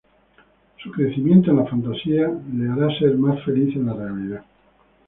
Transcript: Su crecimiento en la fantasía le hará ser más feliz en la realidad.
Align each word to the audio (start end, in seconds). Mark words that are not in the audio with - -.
Su 0.81 0.89
crecimiento 0.91 1.51
en 1.51 1.57
la 1.57 1.65
fantasía 1.67 2.27
le 2.53 2.67
hará 2.67 2.87
ser 2.97 3.15
más 3.19 3.39
feliz 3.45 3.75
en 3.75 3.85
la 3.85 3.93
realidad. 3.93 4.43